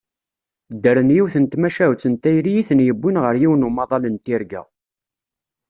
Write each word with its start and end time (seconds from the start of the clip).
Ddren 0.75 1.09
yiwet 1.15 1.35
n 1.39 1.45
tmacahut 1.45 2.03
n 2.07 2.13
tayri 2.21 2.53
i 2.57 2.67
ten-yewwin 2.67 3.17
ɣer 3.23 3.35
yiwen 3.41 3.67
umaḍal 3.67 4.03
n 4.09 4.15
tirga. 4.23 4.61